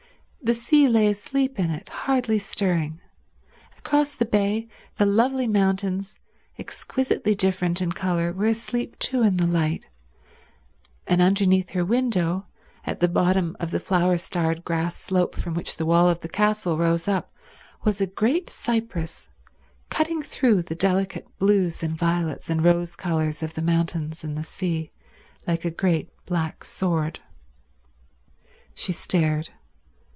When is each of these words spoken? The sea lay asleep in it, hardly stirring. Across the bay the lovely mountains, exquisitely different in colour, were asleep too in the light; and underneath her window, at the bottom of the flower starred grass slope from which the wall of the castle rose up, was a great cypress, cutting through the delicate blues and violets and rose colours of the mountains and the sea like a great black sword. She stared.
The 0.43 0.55
sea 0.55 0.87
lay 0.89 1.05
asleep 1.07 1.59
in 1.59 1.69
it, 1.69 1.87
hardly 1.87 2.39
stirring. 2.39 2.99
Across 3.77 4.15
the 4.15 4.25
bay 4.25 4.67
the 4.95 5.05
lovely 5.05 5.47
mountains, 5.47 6.15
exquisitely 6.57 7.35
different 7.35 7.79
in 7.79 7.91
colour, 7.91 8.33
were 8.33 8.47
asleep 8.47 8.97
too 8.97 9.21
in 9.21 9.37
the 9.37 9.45
light; 9.45 9.83
and 11.05 11.21
underneath 11.21 11.69
her 11.69 11.85
window, 11.85 12.47
at 12.85 12.99
the 13.01 13.07
bottom 13.07 13.55
of 13.59 13.69
the 13.69 13.79
flower 13.79 14.17
starred 14.17 14.65
grass 14.65 14.95
slope 14.97 15.35
from 15.35 15.53
which 15.53 15.75
the 15.75 15.85
wall 15.85 16.09
of 16.09 16.21
the 16.21 16.27
castle 16.27 16.75
rose 16.75 17.07
up, 17.07 17.31
was 17.85 18.01
a 18.01 18.07
great 18.07 18.49
cypress, 18.49 19.27
cutting 19.91 20.23
through 20.23 20.63
the 20.63 20.75
delicate 20.75 21.27
blues 21.37 21.83
and 21.83 21.95
violets 21.95 22.49
and 22.49 22.63
rose 22.63 22.95
colours 22.95 23.43
of 23.43 23.53
the 23.53 23.61
mountains 23.61 24.23
and 24.23 24.35
the 24.35 24.43
sea 24.43 24.91
like 25.45 25.63
a 25.63 25.71
great 25.71 26.09
black 26.25 26.65
sword. 26.65 27.19
She 28.73 28.91
stared. 28.91 29.49